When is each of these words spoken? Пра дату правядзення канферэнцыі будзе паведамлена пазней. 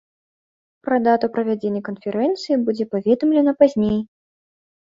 Пра 0.85 0.97
дату 1.07 1.29
правядзення 1.35 1.81
канферэнцыі 1.89 2.59
будзе 2.71 2.89
паведамлена 2.97 3.51
пазней. 3.61 3.99